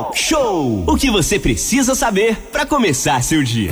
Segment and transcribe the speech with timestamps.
[0.00, 0.84] Talk Show.
[0.86, 3.70] O que você precisa saber para começar seu dia.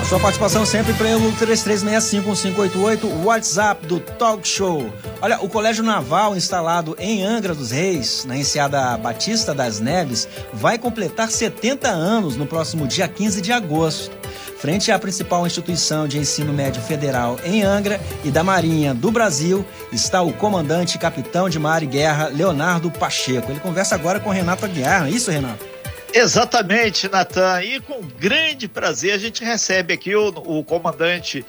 [0.00, 4.92] A sua participação sempre pelo 33651588, WhatsApp do Talk Show.
[5.20, 10.76] Olha, o Colégio Naval, instalado em Angra dos Reis, na enseada Batista das Neves, vai
[10.76, 14.21] completar 70 anos no próximo dia 15 de agosto.
[14.62, 19.66] Frente à principal instituição de ensino médio federal em Angra e da Marinha do Brasil,
[19.90, 23.50] está o comandante capitão de mar e guerra Leonardo Pacheco.
[23.50, 25.66] Ele conversa agora com Renato Aguiar, não é isso, Renato?
[26.14, 27.60] Exatamente, Natan.
[27.60, 31.44] E com grande prazer a gente recebe aqui o, o comandante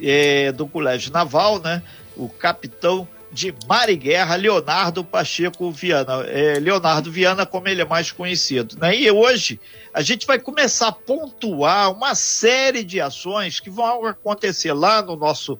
[0.00, 1.82] é, do Colégio Naval, né?
[2.16, 6.24] O capitão de Mar e Guerra, Leonardo Pacheco Viana.
[6.26, 8.78] É, Leonardo Viana, como ele é mais conhecido.
[8.78, 8.96] Né?
[8.96, 9.60] E hoje
[9.92, 15.16] a gente vai começar a pontuar uma série de ações que vão acontecer lá no
[15.16, 15.58] nosso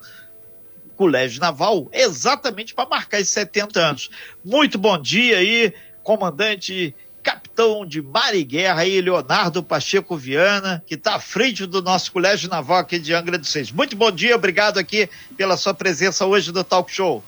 [0.97, 4.11] Colégio Naval, exatamente para marcar esses 70 anos.
[4.45, 6.95] Muito bom dia aí, comandante
[7.25, 12.13] capitão de mar e guerra aí, Leonardo Pacheco Viana, que está à frente do nosso
[12.13, 13.73] Colégio Naval aqui de Angra dos Reis.
[13.73, 17.25] Muito bom dia, obrigado aqui pela sua presença hoje no Talk Show.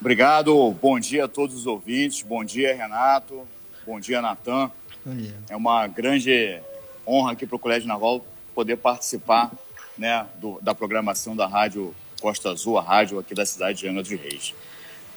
[0.00, 3.46] Obrigado, bom dia a todos os ouvintes, bom dia Renato,
[3.86, 4.70] bom dia Natan.
[5.04, 5.34] Bom dia.
[5.48, 6.60] É uma grande
[7.06, 9.50] honra aqui para o Colégio Naval poder participar
[9.96, 14.02] né, do, da programação da Rádio Costa Azul, a rádio aqui da cidade de Angra
[14.02, 14.54] dos Reis.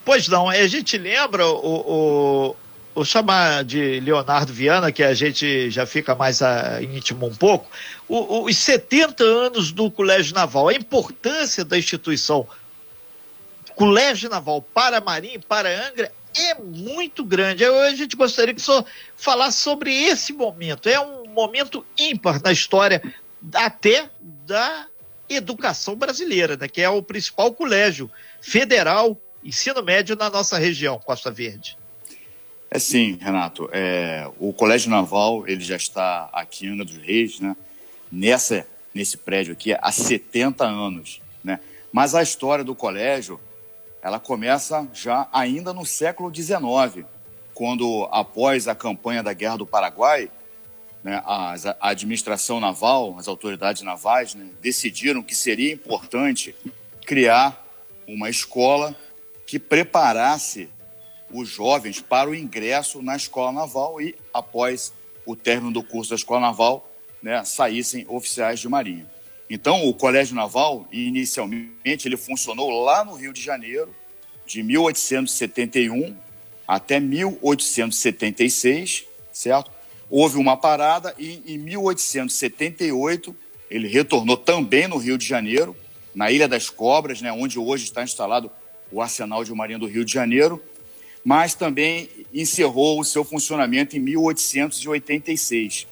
[0.05, 2.55] Pois não, a gente lembra o, o
[2.93, 7.69] vou chamar de Leonardo Viana, que a gente já fica mais a, íntimo um pouco,
[8.07, 12.47] o, os 70 anos do Colégio Naval, a importância da instituição
[13.79, 17.63] Colégio Naval para Marinha e para Angra é muito grande.
[17.63, 18.83] Eu, a gente gostaria que só
[19.15, 20.89] falasse sobre esse momento.
[20.89, 23.01] É um momento ímpar na história
[23.53, 24.09] até
[24.45, 24.85] da
[25.29, 31.31] educação brasileira, né, que é o principal colégio federal, ensino médio na nossa região, Costa
[31.31, 31.77] Verde.
[32.69, 33.69] É sim, Renato.
[33.71, 37.55] É, o Colégio Naval ele já está aqui em Angra dos Reis, né?
[38.11, 41.61] Nessa, nesse prédio aqui há 70 anos, né?
[41.93, 43.39] Mas a história do colégio
[44.01, 47.05] ela começa já ainda no século XIX,
[47.53, 50.31] quando após a campanha da Guerra do Paraguai,
[51.03, 56.55] né, a, a, administração naval, as autoridades navais, né, decidiram que seria importante
[57.05, 57.65] criar
[58.07, 58.95] uma escola
[59.45, 60.69] que preparasse
[61.31, 64.93] os jovens para o ingresso na escola naval e, após
[65.25, 66.89] o término do curso da escola naval,
[67.21, 69.05] né, saíssem oficiais de marinha.
[69.49, 73.89] Então, o Colégio Naval, inicialmente, ele funcionou lá no Rio de Janeiro,
[74.45, 76.15] de 1871
[76.67, 79.71] até 1876, certo?
[80.09, 83.35] Houve uma parada e em 1878
[83.69, 85.75] ele retornou também no Rio de Janeiro,
[86.13, 88.51] na Ilha das Cobras, né, onde hoje está instalado
[88.91, 90.61] o Arsenal de Marinha do Rio de Janeiro,
[91.23, 95.87] mas também encerrou o seu funcionamento em 1886.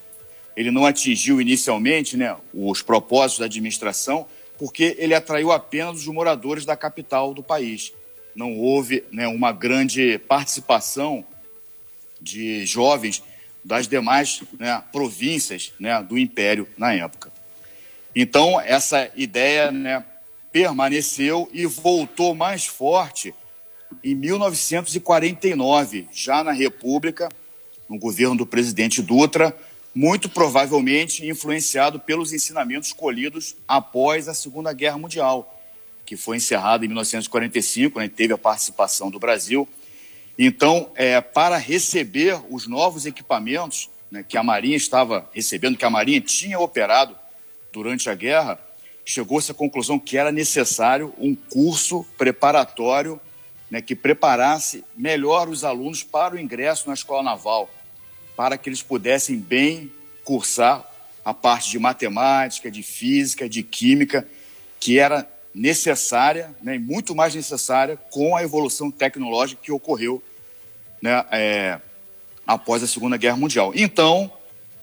[0.58, 4.26] Ele não atingiu inicialmente né, os propósitos da administração,
[4.58, 7.94] porque ele atraiu apenas os moradores da capital do país.
[8.36, 11.24] Não houve né, uma grande participação
[12.20, 13.22] de jovens
[13.64, 17.32] das demais né, províncias né, do Império na época.
[18.16, 20.04] Então, essa ideia né,
[20.52, 23.32] permaneceu e voltou mais forte
[24.04, 27.30] em 1949, já na República,
[27.88, 29.56] no governo do presidente Dutra,
[29.98, 35.60] muito provavelmente influenciado pelos ensinamentos colhidos após a Segunda Guerra Mundial,
[36.06, 39.68] que foi encerrada em 1945, né, teve a participação do Brasil.
[40.38, 45.90] Então, é, para receber os novos equipamentos né, que a Marinha estava recebendo, que a
[45.90, 47.18] Marinha tinha operado
[47.74, 48.60] durante a guerra,
[49.04, 53.20] chegou-se à conclusão que era necessário um curso preparatório
[53.68, 57.68] né, que preparasse melhor os alunos para o ingresso na escola naval,
[58.38, 59.92] para que eles pudessem bem
[60.24, 60.88] cursar
[61.26, 64.28] a parte de matemática, de física, de química,
[64.80, 70.22] que era necessária, né, muito mais necessária com a evolução tecnológica que ocorreu
[71.02, 71.82] né, é,
[72.46, 73.74] após a Segunda Guerra Mundial.
[73.76, 74.32] Então,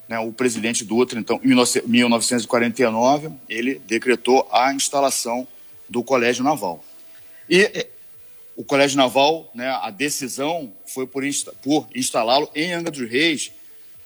[0.09, 1.47] né, o presidente Dutra, então, em
[1.87, 5.47] 1949, ele decretou a instalação
[5.87, 6.83] do Colégio Naval.
[7.49, 7.87] E
[8.55, 13.51] o Colégio Naval, né, a decisão foi por, insta por instalá-lo em Angra dos Reis,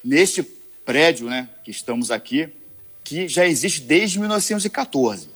[0.03, 0.41] neste
[0.83, 2.49] prédio né, que estamos aqui,
[3.03, 5.29] que já existe desde 1914.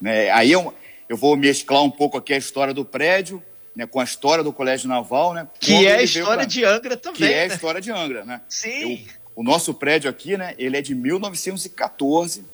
[0.00, 0.30] Né?
[0.30, 0.74] Aí eu,
[1.08, 3.42] eu vou mesclar um pouco aqui a história do prédio
[3.74, 5.32] né, com a história do Colégio Naval.
[5.32, 6.44] Né, que é a história pra...
[6.44, 7.18] de Angra também.
[7.18, 7.54] Que é a né?
[7.54, 8.24] história de Angra.
[8.24, 8.40] Né?
[8.48, 9.04] Sim.
[9.06, 12.44] Eu, o nosso prédio aqui, né, ele é de 1914,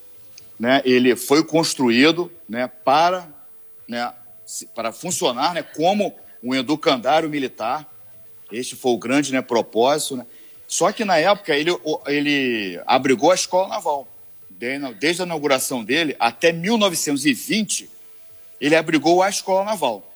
[0.60, 3.26] né, ele foi construído né, para
[3.88, 4.12] né,
[4.74, 7.88] para funcionar né, como um educandário militar.
[8.52, 10.16] Este foi o grande né, propósito.
[10.16, 10.26] Né?
[10.66, 11.70] Só que na época ele,
[12.06, 14.08] ele abrigou a escola naval.
[14.98, 17.90] Desde a inauguração dele até 1920,
[18.60, 20.10] ele abrigou a escola naval.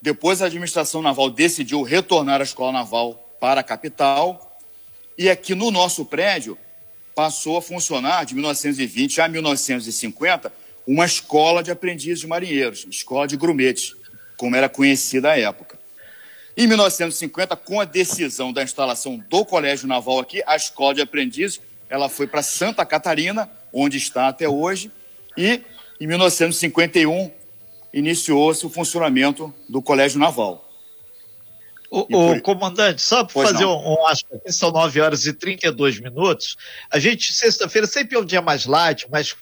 [0.00, 4.58] Depois a administração naval decidiu retornar a escola naval para a capital.
[5.16, 6.58] E aqui no nosso prédio
[7.14, 10.52] passou a funcionar, de 1920 a 1950,
[10.88, 13.94] uma escola de aprendizes de marinheiros, escola de grumete,
[14.38, 15.78] como era conhecida à época.
[16.56, 21.60] Em 1950, com a decisão da instalação do Colégio Naval aqui, a escola de aprendizes
[21.90, 24.90] ela foi para Santa Catarina, onde está até hoje,
[25.36, 25.60] e
[26.00, 27.30] em 1951
[27.92, 30.64] iniciou-se o funcionamento do Colégio Naval.
[31.90, 32.40] O, por...
[32.40, 33.78] comandante, só para fazer não.
[33.78, 36.56] um, um aqui, são 9 horas e 32 minutos.
[36.90, 39.34] A gente, sexta-feira, sempre é um dia mais light, mais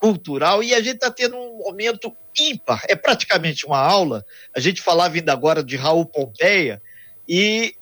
[0.00, 2.82] cultural, e a gente está tendo um momento ímpar.
[2.88, 4.24] É praticamente uma aula.
[4.54, 6.82] A gente falava ainda agora de Raul Pompeia,
[7.28, 7.74] e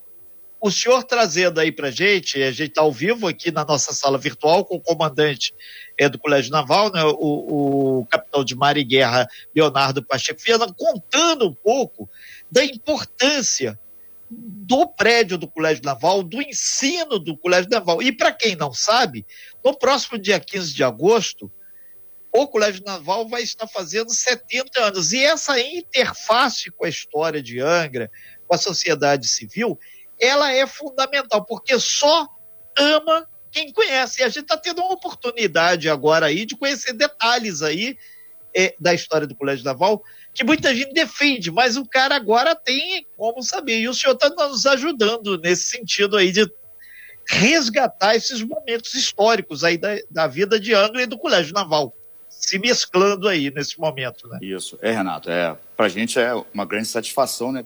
[0.65, 4.17] o senhor trazendo aí para gente, a gente está ao vivo aqui na nossa sala
[4.17, 5.53] virtual com o comandante
[5.99, 10.73] é, do Colégio Naval, né, o, o capitão de mar e guerra Leonardo Pacheco Viana,
[10.75, 12.09] contando um pouco
[12.51, 13.79] da importância
[14.31, 18.03] do prédio do Colégio Naval, do ensino do Colégio Naval.
[18.03, 19.27] E para quem não sabe,
[19.63, 21.53] no próximo dia 15 de agosto,
[22.37, 25.13] o Colégio Naval vai estar fazendo 70 anos.
[25.13, 28.11] E essa interface com a história de Angra,
[28.49, 29.79] com a sociedade civil,
[30.19, 32.27] ela é fundamental, porque só
[32.77, 34.21] ama quem conhece.
[34.21, 37.97] E a gente está tendo uma oportunidade agora aí de conhecer detalhes aí
[38.53, 40.03] é, da história do Colégio Naval,
[40.35, 43.79] que muita gente defende, mas o cara agora tem como saber.
[43.79, 46.51] E o senhor está nos ajudando nesse sentido aí de
[47.29, 51.95] resgatar esses momentos históricos aí da, da vida de Angra e do Colégio Naval
[52.45, 54.39] se mesclando aí nesse momento, né?
[54.43, 57.65] Isso, é Renato, é para a gente é uma grande satisfação, né?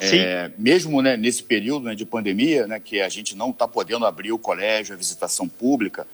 [0.00, 4.06] É, mesmo né, nesse período né, de pandemia, né, que a gente não está podendo
[4.06, 6.06] abrir o colégio, a visitação pública,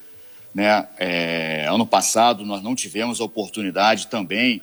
[0.55, 4.63] né, é, ano passado nós não tivemos a oportunidade também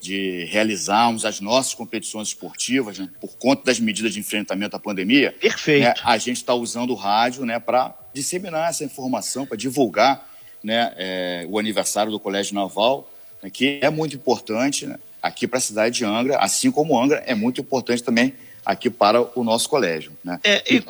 [0.00, 5.32] de realizarmos as nossas competições esportivas né, por conta das medidas de enfrentamento à pandemia.
[5.38, 5.82] Perfeito.
[5.82, 10.33] Né, a gente está usando o rádio né, para disseminar essa informação, para divulgar
[10.64, 13.08] né, é, o aniversário do Colégio Naval,
[13.42, 17.22] né, que é muito importante né, aqui para a cidade de Angra, assim como Angra
[17.26, 18.34] é muito importante também
[18.64, 20.12] aqui para o nosso colégio.
[20.24, 20.40] Né?
[20.42, 20.82] É, e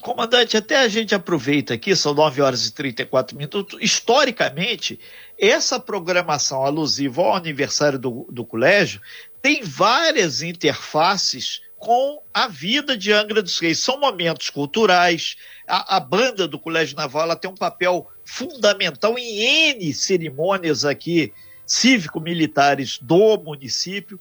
[0.00, 5.00] comandante, até a gente aproveita aqui, são 9 horas e 34 minutos, historicamente,
[5.36, 9.00] essa programação alusiva ao aniversário do, do colégio
[9.42, 13.80] tem várias interfaces com a vida de Angra dos Reis.
[13.80, 15.36] São momentos culturais,
[15.66, 21.32] a, a banda do Colégio Naval tem um papel fundamental em N cerimônias aqui
[21.64, 24.20] cívico-militares do município,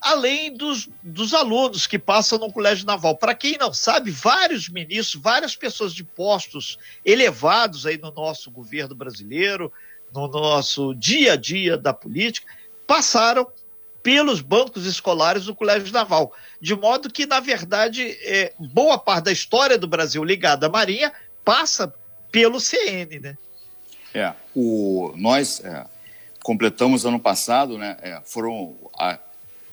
[0.00, 3.16] além dos, dos alunos que passam no Colégio Naval.
[3.16, 8.94] Para quem não sabe, vários ministros, várias pessoas de postos elevados aí no nosso governo
[8.94, 9.72] brasileiro,
[10.12, 12.46] no nosso dia a dia da política,
[12.86, 13.46] passaram
[14.02, 16.34] pelos bancos escolares do Colégio Naval.
[16.60, 21.10] De modo que, na verdade, é, boa parte da história do Brasil ligada à Marinha
[21.42, 21.92] passa
[22.34, 23.38] pelo CN, né?
[24.12, 25.86] É, o, nós é,
[26.42, 27.96] completamos ano passado, né?
[28.02, 29.18] É, foram, a,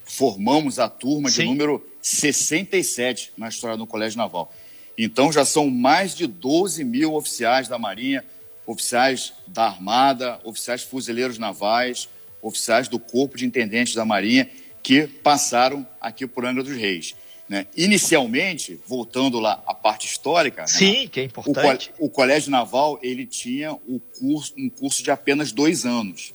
[0.06, 1.42] formamos a turma Sim.
[1.42, 4.54] de número 67 na história do Colégio Naval.
[4.96, 8.24] Então já são mais de 12 mil oficiais da Marinha,
[8.68, 12.08] oficiais da Armada, oficiais fuzileiros navais,
[12.44, 14.48] oficiais do Corpo de Intendentes da Marinha
[14.84, 17.16] que passaram aqui por Angra dos Reis.
[17.52, 17.68] Né?
[17.76, 21.08] Inicialmente, voltando lá à parte histórica, sim, né?
[21.08, 21.92] que é importante.
[22.00, 26.34] O, o, Colégio Naval ele tinha o curso, um curso de apenas dois anos,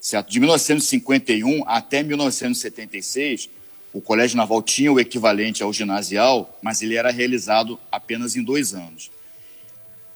[0.00, 0.32] certo?
[0.32, 3.50] De 1951 até 1976,
[3.92, 8.74] o Colégio Naval tinha o equivalente ao ginasial, mas ele era realizado apenas em dois
[8.74, 9.12] anos.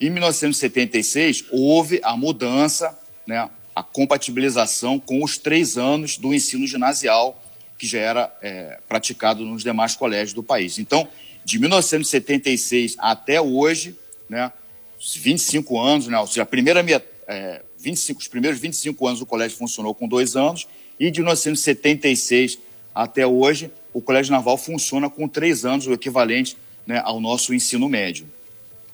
[0.00, 3.49] Em 1976 houve a mudança, né?
[3.76, 7.40] a compatibilização com os três anos do ensino ginasial
[7.78, 10.78] que já era é, praticado nos demais colégios do país.
[10.78, 11.09] Então,
[11.45, 13.97] de 1976 até hoje,
[14.28, 14.50] né,
[14.99, 16.85] 25 anos, né, ou seja, a primeira,
[17.28, 20.66] é, 25, os primeiros 25 anos o colégio funcionou com dois anos,
[20.99, 22.59] e de 1976
[22.95, 26.56] até hoje, o Colégio Naval funciona com três anos, o equivalente
[26.87, 28.26] né, ao nosso ensino médio.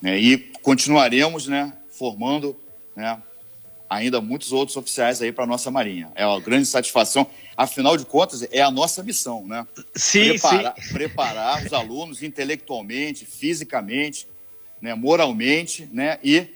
[0.00, 2.56] Né, e continuaremos né, formando
[2.96, 3.18] né,
[3.92, 6.10] ainda muitos outros oficiais aí para a nossa Marinha.
[6.14, 7.26] É uma grande satisfação.
[7.56, 9.66] Afinal de contas, é a nossa missão, né?
[9.94, 10.92] Sim, preparar, sim.
[10.94, 14.26] Preparar os alunos intelectualmente, fisicamente,
[14.80, 16.18] né, moralmente, né?
[16.24, 16.46] E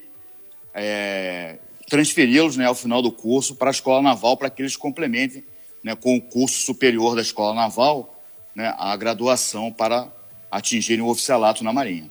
[0.75, 5.45] é, transferi-los né, ao final do curso para a Escola Naval para que eles complementem
[5.85, 8.19] né, com o curso superior da Escola Naval
[8.55, 10.11] né, a graduação para
[10.51, 12.11] atingirem o oficialato na Marinha.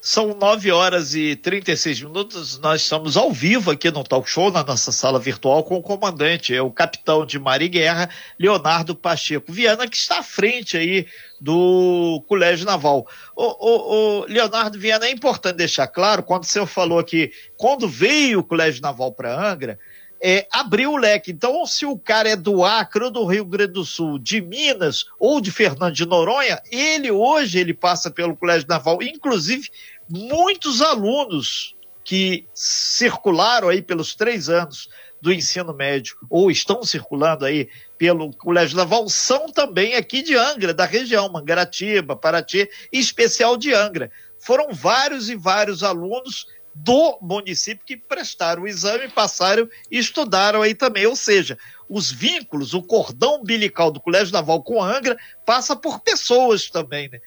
[0.00, 2.58] São 9 horas e 36 minutos.
[2.58, 6.54] Nós estamos ao vivo aqui no Talk Show, na nossa sala virtual, com o comandante,
[6.54, 11.06] é o capitão de Mar e Guerra, Leonardo Pacheco Viana, que está à frente aí
[11.40, 13.06] do Colégio Naval.
[13.34, 17.88] O, o, o Leonardo Viana, é importante deixar claro, quando o senhor falou que quando
[17.88, 19.78] veio o Colégio Naval para Angra,
[20.20, 21.30] é, abriu o leque.
[21.30, 25.06] Então, se o cara é do Acre ou do Rio Grande do Sul, de Minas
[25.18, 29.68] ou de Fernando de Noronha, ele hoje ele passa pelo Colégio Naval, inclusive
[30.08, 34.88] muitos alunos que circularam aí pelos três anos
[35.20, 37.68] do ensino médio ou estão circulando aí
[37.98, 43.72] pelo Colégio Naval são também aqui de Angra, da região, Mangaratiba, Paraty, em especial de
[43.74, 44.10] Angra.
[44.38, 46.46] Foram vários e vários alunos
[46.78, 51.06] do município que prestaram o exame, passaram e estudaram aí também.
[51.06, 56.68] Ou seja, os vínculos, o cordão umbilical do Colégio Naval com Angra passa por pessoas
[56.68, 57.20] também, né?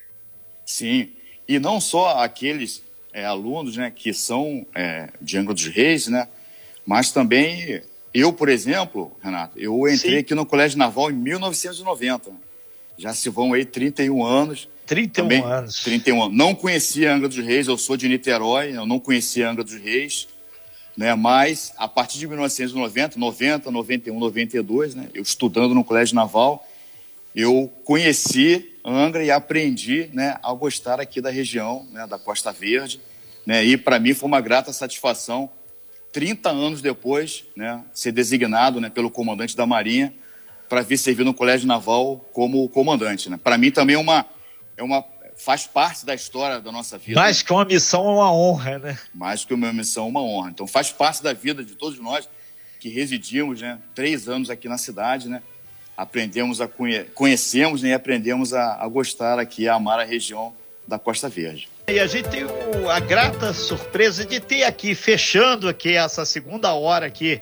[0.65, 1.09] Sim,
[1.47, 6.27] e não só aqueles é, alunos né, que são é, de Angra dos Reis, né,
[6.85, 7.81] mas também
[8.13, 10.17] eu, por exemplo, Renato, eu entrei Sim.
[10.19, 12.31] aqui no Colégio Naval em 1990.
[12.97, 14.67] Já se vão aí 31 anos.
[14.89, 15.83] 31 também, anos.
[15.83, 16.35] 31 anos.
[16.35, 20.27] Não conhecia Angra dos Reis, eu sou de Niterói, eu não conhecia Angra dos Reis.
[20.97, 26.67] Né, mas a partir de 1990, 90, 91, 92, né, eu estudando no Colégio Naval,
[27.33, 32.99] eu conheci Angra e aprendi né, a gostar aqui da região, né, da Costa Verde.
[33.45, 35.49] Né, e para mim foi uma grata satisfação,
[36.11, 40.13] 30 anos depois, né, ser designado né, pelo comandante da Marinha
[40.67, 43.29] para vir servir no Colégio Naval como comandante.
[43.29, 43.39] Né.
[43.41, 44.25] Para mim também é uma,
[44.79, 45.03] é uma,
[45.35, 47.19] faz parte da história da nossa vida.
[47.19, 48.99] Mais que uma missão é uma honra, né?
[49.13, 50.49] Mais que uma missão é uma honra.
[50.51, 52.29] Então faz parte da vida de todos nós
[52.79, 55.41] que residimos né, três anos aqui na cidade, né?
[55.97, 60.55] aprendemos a conhe conhecemos né, e aprendemos a, a, gostar aqui, a amar a região
[60.87, 61.67] da Costa Verde.
[61.89, 62.45] E a gente tem
[62.89, 67.41] a grata surpresa de ter aqui, fechando aqui essa segunda hora aqui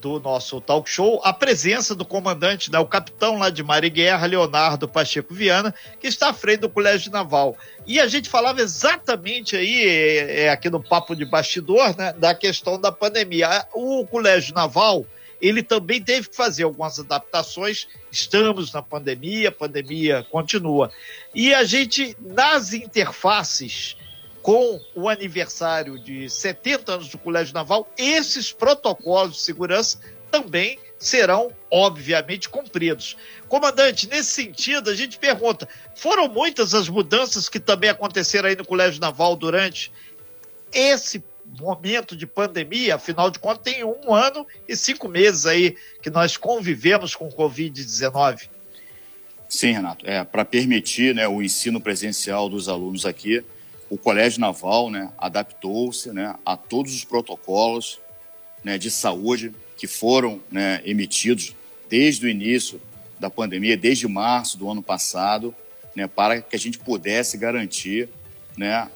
[0.00, 3.90] do nosso talk show, a presença do comandante, né, o capitão lá de Mar e
[3.90, 7.56] Guerra, Leonardo Pacheco Viana, que está à frente do Colégio Naval.
[7.86, 12.34] E a gente falava exatamente aí, é, é aqui no papo de bastidor, né, da
[12.34, 13.66] questão da pandemia.
[13.74, 15.04] O Colégio Naval,
[15.40, 17.86] ele também teve que fazer algumas adaptações.
[18.10, 20.90] Estamos na pandemia, a pandemia continua.
[21.34, 23.96] E a gente, nas interfaces
[24.48, 29.98] com o aniversário de 70 anos do Colégio Naval, esses protocolos de segurança
[30.30, 33.14] também serão, obviamente, cumpridos.
[33.46, 38.64] Comandante, nesse sentido, a gente pergunta: foram muitas as mudanças que também aconteceram aí no
[38.64, 39.92] Colégio Naval durante
[40.72, 41.22] esse
[41.60, 46.38] momento de pandemia, afinal de contas, tem um ano e cinco meses aí que nós
[46.38, 48.48] convivemos com o Covid-19.
[49.46, 50.08] Sim, Renato.
[50.08, 53.44] É, para permitir né, o ensino presencial dos alunos aqui,
[53.90, 58.00] o Colégio Naval né, adaptou-se né, a todos os protocolos
[58.62, 61.54] né, de saúde que foram né, emitidos
[61.88, 62.80] desde o início
[63.18, 65.54] da pandemia, desde março do ano passado,
[65.94, 68.08] né, para que a gente pudesse garantir
[68.56, 68.90] né,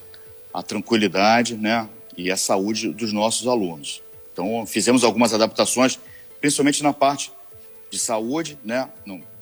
[0.52, 4.02] a tranquilidade, né, e a saúde dos nossos alunos.
[4.32, 5.98] Então, fizemos algumas adaptações,
[6.40, 7.32] principalmente na parte
[7.90, 8.88] de saúde né,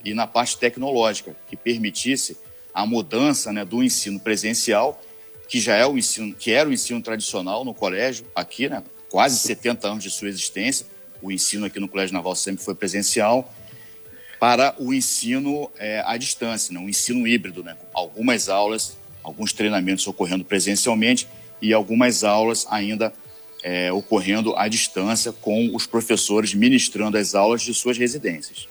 [0.04, 2.36] e na parte tecnológica, que permitisse
[2.72, 5.00] a mudança né, do ensino presencial,
[5.50, 9.36] que já é o ensino, que era o ensino tradicional no colégio, aqui, né, quase
[9.36, 10.86] 70 anos de sua existência.
[11.20, 13.52] O ensino aqui no Colégio Naval sempre foi presencial,
[14.38, 20.06] para o ensino é, à distância, né, um ensino híbrido, né, algumas aulas, alguns treinamentos
[20.06, 21.26] ocorrendo presencialmente
[21.60, 23.12] e algumas aulas ainda
[23.64, 28.68] é, ocorrendo à distância, com os professores ministrando as aulas de suas residências.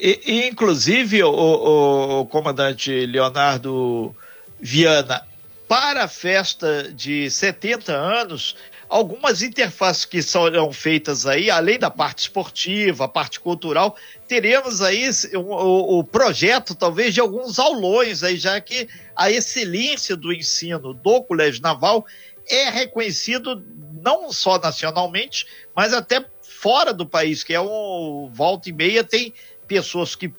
[0.00, 4.16] E, inclusive, o, o, o, comandante Leonardo
[4.58, 5.27] Viana,
[5.68, 8.56] para a festa de 70 anos,
[8.88, 13.94] algumas interfaces que serão feitas aí, além da parte esportiva, a parte cultural,
[14.26, 20.32] teremos aí o, o, projeto, talvez, de alguns aulões aí, já que a excelência do
[20.32, 22.06] ensino do Colégio Naval
[22.48, 23.62] é reconhecido
[24.02, 25.46] não só nacionalmente,
[25.76, 29.34] mas até fora do país, que é um volta e meia, tem
[29.66, 30.32] pessoas que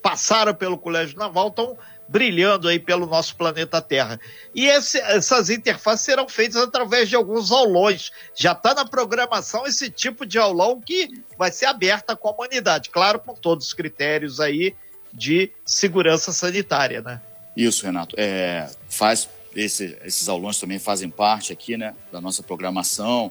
[0.00, 1.76] passaram pelo Colégio Naval, estão
[2.08, 4.18] brilhando aí pelo nosso planeta Terra.
[4.54, 8.10] E esse, essas interfaces serão feitas através de alguns aulões.
[8.34, 13.18] Já está na programação esse tipo de aulão que vai ser aberto à comunidade, claro,
[13.18, 14.74] com todos os critérios aí
[15.12, 17.20] de segurança sanitária, né?
[17.54, 18.14] Isso, Renato.
[18.18, 23.30] É, faz esse, esses aulões também fazem parte aqui, né, da nossa programação,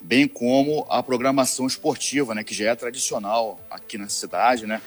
[0.00, 4.80] bem como a programação esportiva, né, que já é tradicional aqui na cidade, né?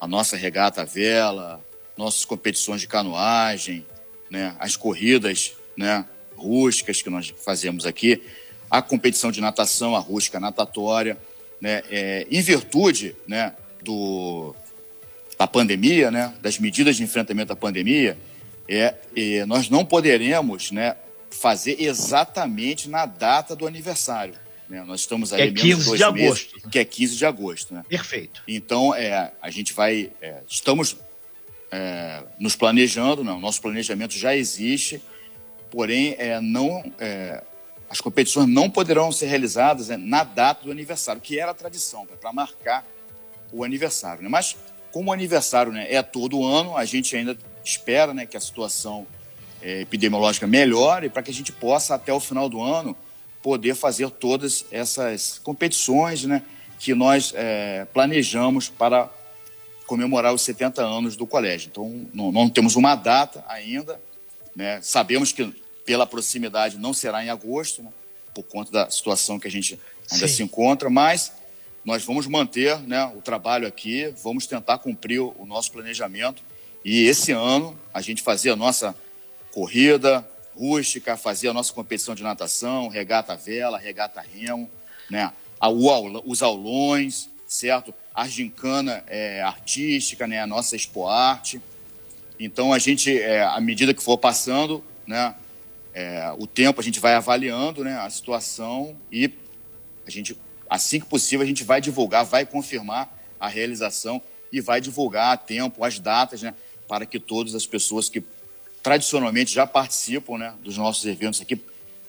[0.00, 1.60] A nossa regata à vela,
[1.96, 3.86] nossas competições de canoagem,
[4.30, 8.22] né, as corridas né, rústicas que nós fazemos aqui,
[8.70, 11.18] a competição de natação, a rústica natatória,
[11.60, 14.54] né, é, em virtude né, do,
[15.38, 18.16] da pandemia, né, das medidas de enfrentamento da pandemia,
[18.68, 20.96] é, é, nós não poderemos né,
[21.30, 24.34] fazer exatamente na data do aniversário.
[24.68, 24.82] Né?
[24.86, 26.54] Nós estamos aí é 15 de agosto.
[26.54, 27.74] Meses, que é 15 de agosto.
[27.74, 27.84] Né?
[27.86, 28.42] Perfeito.
[28.48, 30.10] Então, é, a gente vai.
[30.20, 30.96] É, estamos
[31.72, 35.02] é, nos planejando, não, nosso planejamento já existe,
[35.70, 37.42] porém, é, não, é,
[37.88, 42.06] as competições não poderão ser realizadas né, na data do aniversário, que era a tradição,
[42.20, 42.86] para marcar
[43.50, 44.22] o aniversário.
[44.22, 44.28] Né?
[44.28, 44.54] Mas,
[44.92, 49.06] como o aniversário né, é todo ano, a gente ainda espera né, que a situação
[49.62, 52.94] é, epidemiológica melhore para que a gente possa, até o final do ano,
[53.42, 56.42] poder fazer todas essas competições né,
[56.78, 59.08] que nós é, planejamos para
[59.86, 61.68] comemorar os 70 anos do colégio.
[61.70, 64.00] Então, não, não temos uma data ainda,
[64.54, 64.80] né?
[64.82, 65.52] sabemos que
[65.84, 67.90] pela proximidade não será em agosto, né?
[68.34, 69.78] por conta da situação que a gente
[70.10, 70.34] ainda Sim.
[70.34, 71.32] se encontra, mas
[71.84, 76.42] nós vamos manter né, o trabalho aqui, vamos tentar cumprir o, nosso planejamento
[76.84, 78.94] e esse ano a gente fazer a nossa
[79.52, 84.70] corrida rústica, fazer a nossa competição de natação, regata vela, regata remo,
[85.10, 85.32] né?
[86.24, 87.94] os aulões, certo?
[88.14, 90.40] A gincana é, artística, né?
[90.40, 91.60] A nossa expo arte.
[92.38, 95.34] Então a gente, é, à medida que for passando, né?
[95.94, 97.98] É, o tempo a gente vai avaliando, né?
[97.98, 99.30] A situação e
[100.06, 100.36] a gente,
[100.68, 104.20] assim que possível, a gente vai divulgar, vai confirmar a realização
[104.52, 106.54] e vai divulgar a tempo as datas, né?
[106.88, 108.22] Para que todas as pessoas que
[108.82, 111.56] tradicionalmente já participam né, dos nossos eventos aqui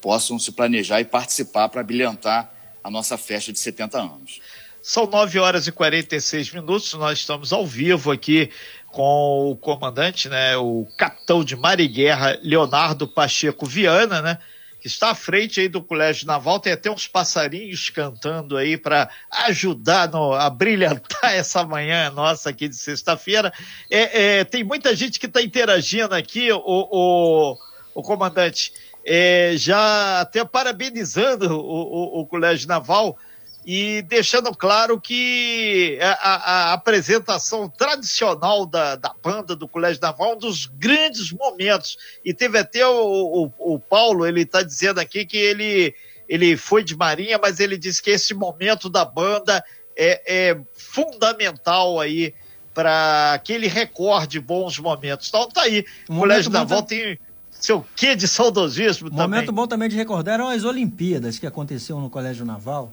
[0.02, 2.52] possam se planejar e participar para brilhantar
[2.84, 4.42] a nossa festa de 70 anos.
[4.86, 8.50] São 9 horas e 46 minutos, nós estamos ao vivo aqui
[8.88, 14.38] com o comandante, né, o capitão de mar e guerra, Leonardo Pacheco Viana, né,
[14.82, 19.10] que está à frente aí do Colégio Naval, tem até uns passarinhos cantando aí para
[19.46, 23.54] ajudar no, a brilhantar essa manhã nossa aqui de sexta-feira.
[23.90, 27.58] É, é, tem muita gente que está interagindo aqui, o, o,
[27.96, 28.74] o comandante,
[29.06, 33.18] é, já até parabenizando o, o, o Colégio Naval
[33.66, 40.32] e deixando claro que a, a, a apresentação tradicional da, da, banda do Colégio Naval
[40.32, 41.98] é um dos grandes momentos.
[42.26, 45.96] E teve até o, o, o Paulo, ele está dizendo aqui que ele,
[46.28, 49.64] ele foi de Marinha, mas ele disse que esse momento da banda
[49.96, 52.34] é, é fundamental aí
[52.74, 55.30] para que ele recorde bons momentos.
[55.30, 57.18] Então tá aí, o Colégio Naval tem
[57.52, 62.02] seu quê de saudosismo um Momento bom também de recordar eram as Olimpíadas que aconteceram
[62.02, 62.92] no Colégio Naval.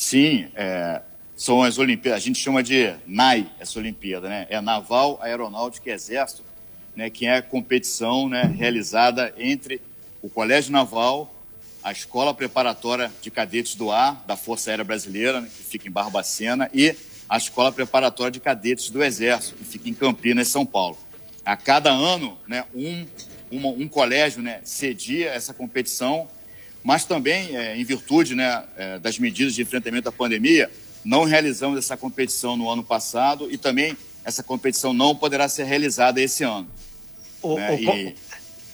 [0.00, 1.02] Sim, é,
[1.36, 4.46] são as Olimpíadas, a gente chama de NAI, essa Olimpíada, né?
[4.48, 6.42] É Naval, Aeronáutica e Exército,
[6.96, 7.10] né?
[7.10, 9.78] que é a competição né, realizada entre
[10.22, 11.30] o Colégio Naval,
[11.82, 15.92] a Escola Preparatória de Cadetes do Ar, da Força Aérea Brasileira, né, que fica em
[15.92, 16.96] Barbacena, e
[17.28, 20.96] a Escola Preparatória de Cadetes do Exército, que fica em Campinas, São Paulo.
[21.44, 23.06] A cada ano, né, um,
[23.50, 26.26] uma, um colégio né, cedia essa competição
[26.82, 30.70] mas também, é, em virtude né, é, das medidas de enfrentamento à pandemia,
[31.04, 36.20] não realizamos essa competição no ano passado e também essa competição não poderá ser realizada
[36.20, 36.68] esse ano.
[37.42, 37.70] O, né?
[37.72, 38.14] o, e...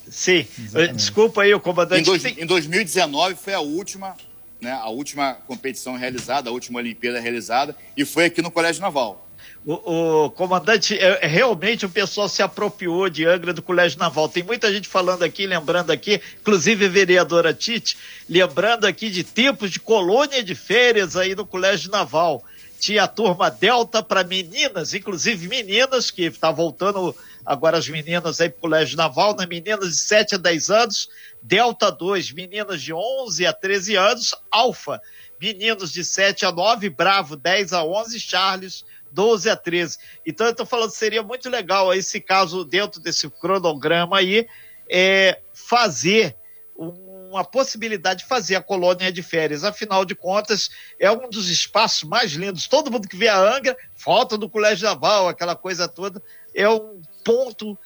[0.08, 0.96] Sim, Exatamente.
[0.96, 2.00] desculpa aí, o comandante.
[2.00, 4.16] Em, dois, em 2019 foi a última,
[4.60, 9.25] né, a última competição realizada, a última Olimpíada realizada, e foi aqui no Colégio Naval.
[9.66, 14.28] O, o, comandante, é, é, realmente o pessoal se apropriou de Angra do Colégio Naval.
[14.28, 17.98] Tem muita gente falando aqui, lembrando aqui, inclusive a vereadora Tite,
[18.28, 22.44] lembrando aqui de tempos de colônia de férias aí no Colégio Naval.
[22.78, 27.12] Tinha a turma Delta para meninas, inclusive meninas, que está voltando
[27.44, 29.46] agora as meninas aí para o Colégio Naval, né?
[29.46, 31.08] meninas de 7 a 10 anos,
[31.42, 35.00] Delta 2, meninas de 11 a 13 anos, Alfa,
[35.40, 38.84] meninos de 7 a 9, Bravo 10 a 11, Charles
[39.16, 39.96] 12 a 13.
[40.26, 44.46] Então eu estou falando seria muito legal esse caso dentro desse cronograma aí
[44.90, 46.36] é, fazer
[46.76, 49.64] uma possibilidade de fazer a colônia de férias.
[49.64, 50.68] Afinal de contas,
[51.00, 52.68] é um dos espaços mais lindos.
[52.68, 56.22] Todo mundo que vê a Angra, foto do Colégio Naval, aquela coisa toda,
[56.54, 57.78] é um ponto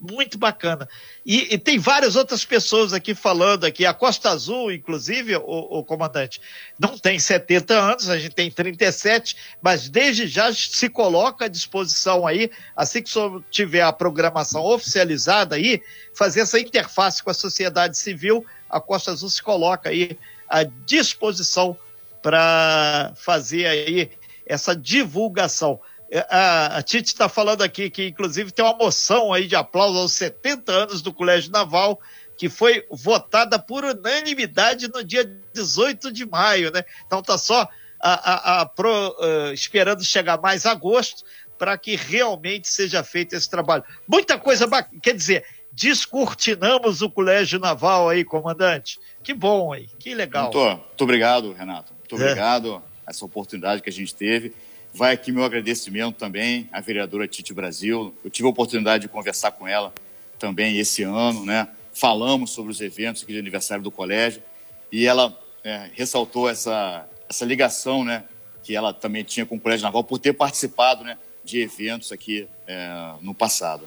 [0.00, 0.88] muito bacana.
[1.24, 3.84] E, e, tem várias outras pessoas aqui falando aqui.
[3.84, 6.40] A Costa Azul, inclusive, o, o, comandante,
[6.78, 12.26] não tem 70 anos, a gente tem 37, mas desde já se coloca à disposição
[12.26, 13.10] aí, assim que
[13.50, 15.82] tiver a programação oficializada aí,
[16.14, 20.16] fazer essa interface com a sociedade civil, a Costa Azul se coloca aí
[20.48, 21.76] à disposição
[22.22, 24.10] para fazer aí
[24.46, 25.80] essa divulgação.
[26.10, 29.98] É, a, a Tite está falando aqui que, inclusive, tem uma moção aí de aplauso
[29.98, 32.00] aos 70 anos do Colégio Naval,
[32.36, 36.84] que foi votada por unanimidade no dia 18 de maio, né?
[37.06, 37.68] Então tá só
[38.00, 39.14] a, a, pro,
[39.52, 41.22] esperando chegar mais agosto
[41.58, 43.84] para que realmente seja feito esse trabalho.
[44.08, 48.98] Muita coisa bacana, quer dizer, descortinamos o Colégio Naval aí, comandante.
[49.22, 50.44] Que bom aí, que legal.
[50.44, 51.92] Muito, muito obrigado, Renato.
[51.92, 52.24] Muito é.
[52.24, 54.54] obrigado essa oportunidade que a gente teve.
[54.92, 58.12] Vai aqui meu agradecimento também à vereadora Tite Brasil.
[58.24, 59.94] Eu tive a oportunidade de conversar com ela
[60.38, 61.68] também esse ano, né?
[61.92, 64.42] Falamos sobre os eventos aqui de aniversário do colégio
[64.90, 68.24] e ela é, ressaltou essa, essa ligação, né?
[68.64, 71.16] Que ela também tinha com o Colégio Naval por ter participado, né?
[71.44, 73.86] De eventos aqui é, no passado.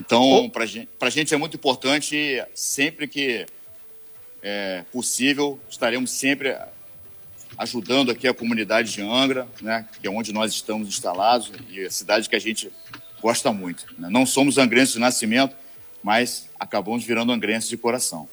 [0.00, 3.46] Então, para gente, a gente é muito importante, sempre que
[4.42, 6.56] é, possível, estaremos sempre
[7.58, 11.90] ajudando aqui a comunidade de Angra, né, que é onde nós estamos instalados e a
[11.90, 12.70] cidade que a gente
[13.20, 13.86] gosta muito.
[13.98, 14.08] Né?
[14.10, 15.54] Não somos angrenses de nascimento,
[16.02, 18.28] mas acabamos virando angrenses de coração.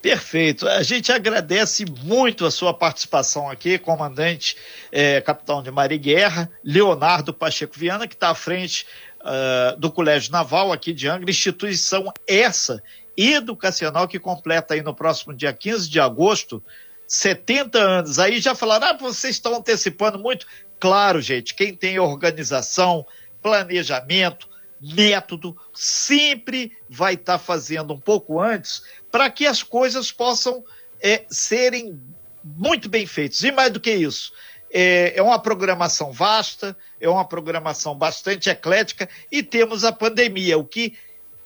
[0.00, 0.66] Perfeito.
[0.66, 4.56] A gente agradece muito a sua participação aqui, comandante,
[4.90, 8.86] é, capitão de Guerra, Leonardo Pacheco Viana, que está à frente
[9.20, 12.82] uh, do Colégio Naval aqui de Angra, instituição essa
[13.16, 16.62] educacional que completa aí no próximo dia 15 de agosto
[17.10, 18.18] 70 anos.
[18.20, 20.46] Aí já falaram, ah, vocês estão antecipando muito.
[20.78, 23.04] Claro, gente, quem tem organização,
[23.42, 24.48] planejamento,
[24.80, 30.64] método, sempre vai estar tá fazendo um pouco antes para que as coisas possam
[31.02, 32.00] é, serem
[32.44, 33.42] muito bem feitas.
[33.42, 34.32] E mais do que isso,
[34.72, 40.64] é, é, uma programação vasta, é uma programação bastante eclética e temos a pandemia, o
[40.64, 40.96] que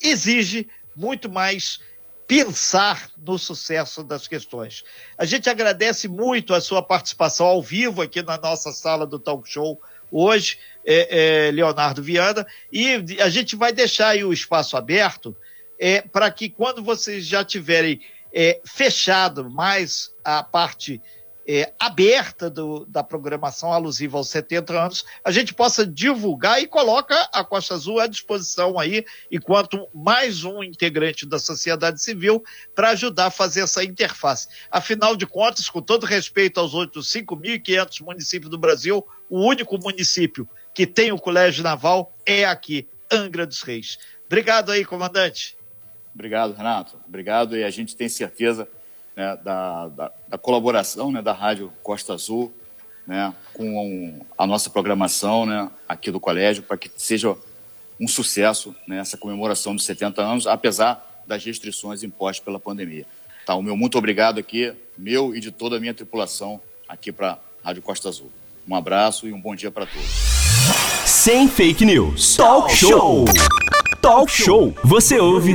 [0.00, 1.80] exige muito mais
[2.26, 4.84] pensar no sucesso das questões.
[5.16, 9.48] A gente agradece muito a sua participação ao vivo aqui na nossa sala do talk
[9.48, 15.36] show hoje, é, é, Leonardo Viana, e a gente vai deixar o espaço aberto
[15.78, 18.00] é, para que quando vocês já tiverem
[18.32, 21.00] é, fechado mais a parte
[21.46, 27.14] é, aberta do, da programação alusiva aos 70 anos, a gente possa divulgar e coloca
[27.32, 32.42] a Costa Azul à disposição aí, enquanto mais um integrante da sociedade civil,
[32.74, 34.48] para ajudar a fazer essa interface.
[34.70, 40.48] Afinal de contas, com todo respeito aos outros 5.500 municípios do Brasil, o único município
[40.72, 43.98] que tem o Colégio Naval é aqui, Angra dos Reis.
[44.26, 45.56] Obrigado aí, comandante.
[46.14, 46.98] Obrigado, Renato.
[47.06, 48.68] Obrigado e a gente tem certeza
[49.16, 52.52] né, da, da, da, colaboração né, da Rádio Costa Azul
[53.06, 57.36] né, com a nossa programação né, aqui do colégio para que seja
[58.00, 63.06] um sucesso né, essa comemoração dos 70 anos, apesar das restrições impostas pela pandemia.
[63.46, 67.32] Tá, o meu muito obrigado aqui, meu e de toda a minha tripulação aqui para
[67.32, 68.30] a Rádio Costa Azul.
[68.66, 70.08] Um abraço e um bom dia para todos.
[71.04, 72.36] Sem fake news.
[72.36, 73.26] Talk show.
[74.00, 74.74] Talk show.
[74.84, 75.54] Você ouve.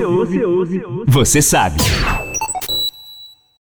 [1.07, 1.77] Você sabe.